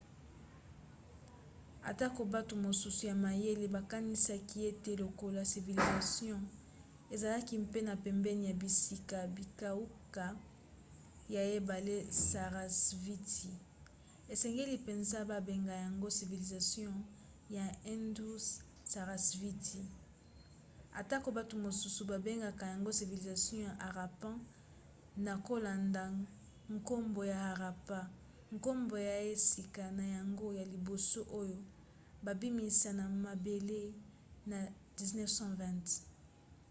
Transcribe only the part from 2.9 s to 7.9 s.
ya mayele bakanisaka ete lokola civilisation ezalaki mpe